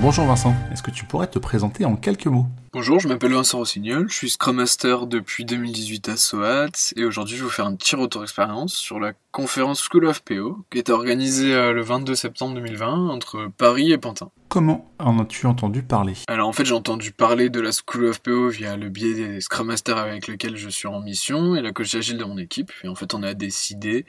[0.00, 2.46] Bonjour Vincent, est-ce que tu pourrais te présenter en quelques mots?
[2.72, 7.34] Bonjour, je m'appelle Vincent Rossignol, je suis Scrum Master depuis 2018 à SOAT et aujourd'hui
[7.34, 10.78] je vais vous faire un petit retour d'expérience sur la conférence School of PO qui
[10.78, 14.30] était organisée euh, le 22 septembre 2020 entre Paris et Pantin.
[14.48, 16.14] Comment en as-tu entendu parler?
[16.28, 19.40] Alors en fait j'ai entendu parler de la School of PO via le biais des
[19.40, 22.72] Scrum Masters avec lesquels je suis en mission et la coach agile de mon équipe
[22.82, 24.06] et en fait on a décidé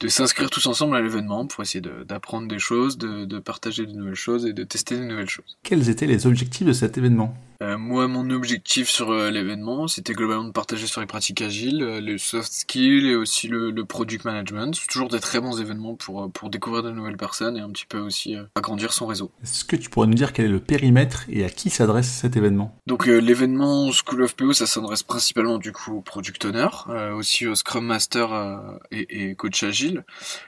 [0.00, 3.92] de s'inscrire tous ensemble à l'événement pour essayer d'apprendre des choses, de, de partager de
[3.92, 5.58] nouvelles choses et de tester de nouvelles choses.
[5.62, 7.34] Quels étaient les objectifs de cet événement?
[7.62, 11.82] Euh, moi, mon objectif sur euh, l'événement, c'était globalement de partager sur les pratiques agiles,
[11.82, 14.74] euh, les soft skills et aussi le, le product management.
[14.74, 17.84] C'est toujours des très bons événements pour, pour découvrir de nouvelles personnes et un petit
[17.84, 19.30] peu aussi agrandir son réseau.
[19.42, 22.36] Est-ce que tu pourrais nous dire quel est le périmètre et à qui s'adresse cet
[22.36, 22.74] événement?
[22.86, 27.54] Donc l'événement School of PO, ça s'adresse principalement du coup aux product owners, aussi aux
[27.54, 30.04] Scrum Master et, et, coach agile.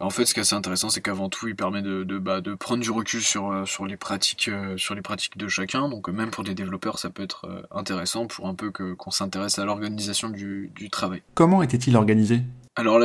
[0.00, 2.40] En fait, ce qui est assez intéressant, c'est qu'avant tout, il permet de, de, bah,
[2.40, 5.88] de prendre du recul sur, sur les pratiques sur les pratiques de chacun.
[5.88, 9.58] Donc même pour des développeurs ça peut être euh, intéressant pour un peu qu'on s'intéresse
[9.58, 11.22] à l'organisation du travail.
[11.34, 12.42] Comment était-il organisé?
[12.76, 12.98] Alors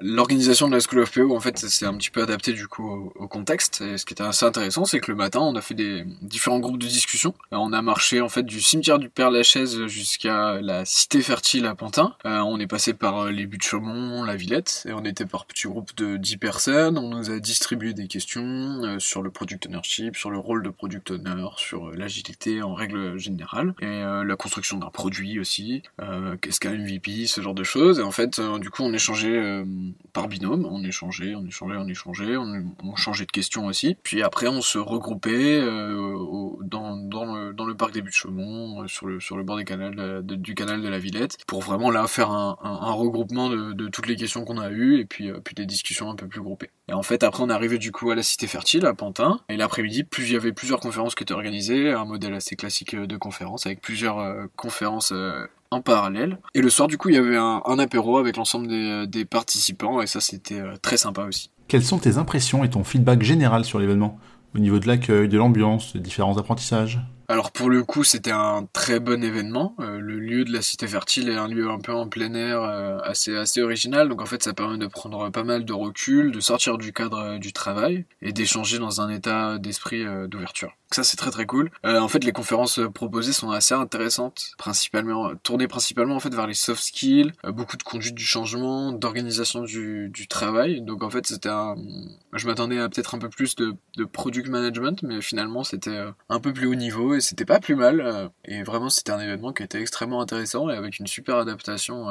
[0.00, 3.12] l'organisation de la School of PO, en fait, c'est un petit peu adapté du coup
[3.14, 3.80] au, contexte.
[3.80, 6.58] Et ce qui était assez intéressant, c'est que le matin, on a fait des différents
[6.58, 7.34] groupes de discussion.
[7.52, 11.66] Euh, on a marché en fait du cimetière du Père Lachaise jusqu'à la cité fertile
[11.66, 12.16] à Pantin.
[12.26, 15.26] Euh, on est passé par euh, les buts de Chaumont, la Villette, et on était
[15.26, 16.98] par petits groupes de 10 personnes.
[16.98, 21.12] On nous a distribué des questions sur le product ownership, sur le rôle de product
[21.12, 25.82] owner, sur l'agilité en règle générale, et la construction d'un produit aussi.
[26.40, 27.98] Qu'est-ce qu'un MVP, ce genre de choses.
[27.98, 29.62] Et en fait du coup, on échangeait euh,
[30.14, 33.94] par binôme, on échangeait, on échangeait, on échangeait, on, changeait de questions aussi.
[34.02, 36.16] Puis après, on se regroupait euh,
[36.62, 40.98] dans, le, parc des Buttes-Chaumont, euh, sur le, sur le bord du canal de la
[40.98, 45.04] Villette, pour vraiment là faire un, regroupement de, toutes les questions qu'on a eues et
[45.04, 46.70] puis, des discussions un peu plus groupées.
[46.88, 49.40] Et en fait, après, on est arrivé du coup à la Cité Fertile, à Pantin,
[49.50, 53.16] et l'après-midi, il y avait plusieurs conférences qui étaient organisées, un modèle assez classique de
[53.18, 55.12] conférence, avec plusieurs conférences
[55.80, 56.38] parallèle.
[56.54, 60.00] Et le soir, du coup, il y avait un, apéro avec l'ensemble des, des, participants,
[60.00, 61.50] et ça, c'était euh, très sympa aussi.
[61.68, 64.18] Quelles sont tes impressions et ton feedback général sur l'événement?
[64.54, 67.00] Au niveau de l'accueil, de l'ambiance, des différents apprentissages?
[67.28, 69.74] Alors pour le coup, c'était un très bon événement.
[69.80, 72.62] Euh, le lieu de la Cité Fertile est un lieu un peu en plein air,
[72.62, 74.08] euh, assez assez original.
[74.08, 77.38] Donc en fait, ça permet de prendre pas mal de recul, de sortir du cadre
[77.38, 80.72] du travail et d'échanger dans un état d'esprit d'ouverture.
[80.94, 81.70] Ça, c'est très très cool.
[81.84, 86.46] Euh, en fait, les conférences proposées sont assez intéressantes, principalement tournées principalement en fait vers
[86.46, 90.82] les soft skills, euh, beaucoup de conduite du changement, d'organisation du, du travail.
[90.82, 91.74] Donc en fait, c'était un...
[92.32, 96.12] je m'attendais à peut-être un peu plus de, de product management, mais finalement, c'était euh,
[96.28, 98.30] un peu plus haut niveau c'était pas plus mal.
[98.44, 102.06] et vraiment, c'était un événement qui était extrêmement intéressant et avec une super adaptation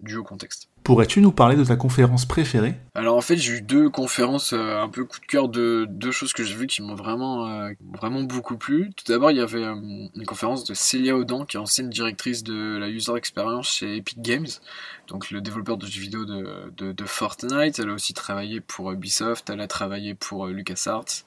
[0.00, 0.68] due au contexte.
[0.84, 2.76] Pourrais-tu nous parler de ta conférence préférée?
[2.94, 6.12] Alors en fait j'ai eu deux conférences euh, un peu coup de cœur de deux
[6.12, 8.90] choses que j'ai vues qui m'ont vraiment euh, vraiment beaucoup plu.
[8.94, 12.44] Tout d'abord il y avait euh, une conférence de Célia Audan qui est ancienne directrice
[12.44, 14.46] de la user experience chez Epic Games,
[15.08, 17.80] donc le développeur de jeux vidéo de, de, de Fortnite.
[17.80, 21.24] Elle a aussi travaillé pour Ubisoft, elle a travaillé pour LucasArts.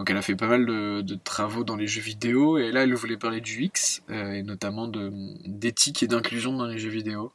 [0.00, 2.94] Donc elle a fait pas mal de, travaux dans les jeux vidéo et là elle
[2.94, 4.90] voulait parler du X et notamment
[5.44, 7.34] d'éthique et d'inclusion dans les jeux vidéo.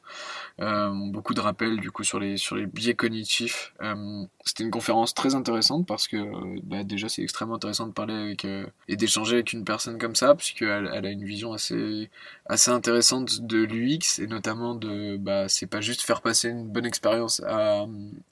[0.58, 3.74] Beaucoup de rappel du coup sur les sur les biais cognitifs.
[3.82, 6.18] Euh, c'était une conférence très intéressante parce que
[6.64, 10.36] bah, déjà c'est extrêmement intéressant de parler euh, et d'échanger avec une personne comme ça
[10.36, 12.10] puisqu'elle elle a une vision assez
[12.46, 16.86] assez intéressante de l'UX et notamment de bah c'est pas juste faire passer une bonne
[16.86, 17.86] expérience à,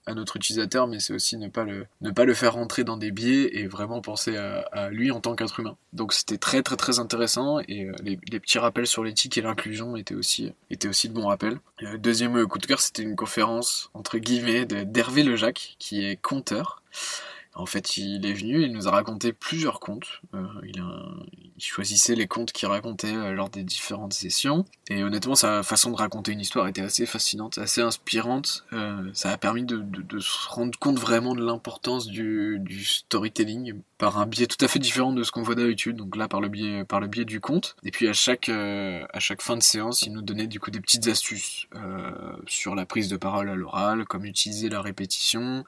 [0.06, 2.98] à notre utilisateur mais c'est aussi ne pas le ne pas le faire rentrer dans
[2.98, 5.76] des biais et vraiment penser à, lui en tant qu'être humain.
[5.94, 9.42] Donc c'était très très très intéressant et euh, les, les, petits rappels sur l'éthique et
[9.42, 11.60] l'inclusion étaient aussi étaient aussi de bons rappels.
[12.14, 16.84] Deuxième coup de cœur c'était une conférence entre guillemets d'Hervé Lejac qui est conteur
[17.56, 20.22] en fait, il est venu, il nous a raconté plusieurs contes.
[20.34, 20.82] Euh, il,
[21.60, 24.66] choisissait les contes qu'il racontait euh, lors des différentes sessions.
[24.90, 28.66] Et honnêtement, sa façon de raconter une histoire était assez fascinante, assez inspirante.
[28.74, 29.86] Euh, ça a permis de,
[30.20, 35.14] se rendre compte vraiment de l'importance du, storytelling par un biais tout à fait différent
[35.14, 35.96] de ce qu'on voit d'habitude.
[35.96, 37.76] Donc là, par le biais, par le du conte.
[37.84, 40.82] Et puis à chaque, à chaque fin de séance, il nous donnait du coup des
[40.82, 41.68] petites astuces
[42.48, 45.64] sur la prise de parole à l'oral, comme utiliser la répétition,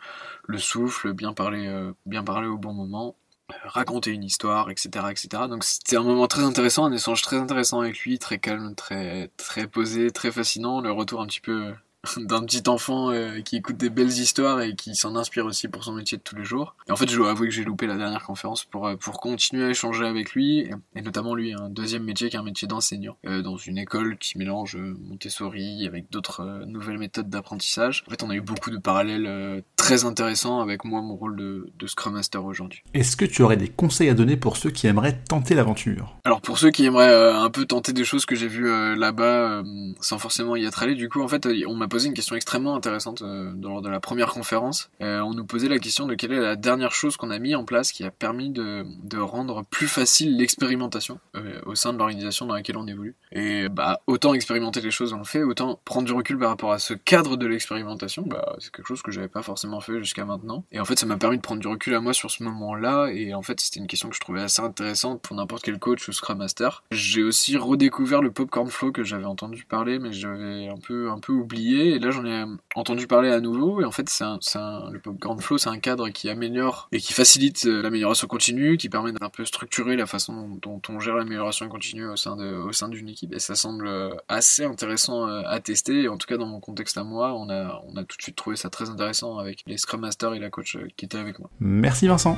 [0.47, 3.15] le souffle, bien parler euh, bien parler au bon moment,
[3.51, 5.43] euh, raconter une histoire, etc., etc.
[5.49, 9.29] Donc c'était un moment très intéressant, un échange très intéressant avec lui, très calme, très
[9.37, 10.81] très posé, très fascinant.
[10.81, 11.73] Le retour un petit peu
[12.18, 15.84] d'un petit enfant euh, qui écoute des belles histoires et qui s'en inspire aussi pour
[15.84, 16.75] son métier de tous les jours.
[16.88, 19.66] Et en fait, je dois avouer que j'ai loupé la dernière conférence pour, euh, continuer
[19.66, 23.18] à échanger avec lui, et, notamment lui, un deuxième métier qui est un métier d'enseignant,
[23.25, 28.04] euh, dans une école qui mélange Montessori avec d'autres nouvelles méthodes d'apprentissage.
[28.07, 31.69] En fait, on a eu beaucoup de parallèles très intéressant avec moi mon rôle de,
[31.77, 32.81] de Scrum Master aujourd'hui.
[32.95, 36.17] Est-ce que tu aurais des conseils à donner pour ceux qui aimeraient tenter l'aventure?
[36.23, 38.95] Alors pour ceux qui aimeraient euh, un peu tenter des choses que j'ai vues euh,
[38.95, 39.63] là-bas euh,
[40.01, 42.75] sans forcément y être allé, du coup en fait on m'a posé une question extrêmement
[42.75, 43.21] intéressante
[43.61, 44.89] lors de la première conférence.
[45.01, 47.63] on nous posait la question de quelle est la dernière chose qu'on a mis en
[47.63, 51.19] place qui a permis de, de rendre plus facile l'expérimentation
[51.67, 53.13] au sein de l'organisation dans laquelle on évolue.
[53.31, 56.71] Et bah autant expérimenter les choses on le fait, autant prendre du recul par rapport
[56.71, 60.25] à ce cadre de l'expérimentation, bah c'est quelque chose que j'avais pas forcément fait jusqu'à
[60.25, 60.63] maintenant.
[60.72, 63.10] Et en fait ça m'a permis de prendre du recul à moi sur ce moment-là.
[63.12, 66.07] Et en fait c'était une question que je trouvais assez intéressante pour n'importe quel coach
[66.07, 66.83] ou Scrum Master.
[66.92, 71.19] J'ai aussi redécouvert le Popcorn Flow que j'avais entendu parler mais j'avais un peu, un
[71.19, 71.95] peu oublié.
[71.95, 72.45] Et là j'en ai
[72.75, 73.81] entendu parler à nouveau.
[73.81, 77.13] Et en fait c'est un, le Popcorn Flow c'est un cadre qui améliore et qui
[77.13, 81.68] facilite euh, l'amélioration continue, qui permet d'un peu structurer la façon dont on gère l'amélioration
[81.69, 83.33] continue au sein au sein d'une équipe.
[83.33, 86.04] Et ça semble euh, assez intéressant euh, à tester.
[86.04, 88.21] Et en tout cas dans mon contexte à moi on a, on a tout de
[88.21, 91.39] suite trouvé ça très intéressant avec les Scrum Masters et la coach qui était avec
[91.39, 91.50] moi.
[91.59, 92.38] Merci Vincent.